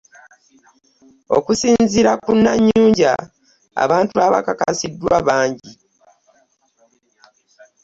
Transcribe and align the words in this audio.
Okusinziira 1.37 2.11
ku 2.23 2.31
Nannyunja, 2.43 3.13
abantu 3.83 4.15
abaakakasiddwa 4.25 5.15
bangi 5.27 5.71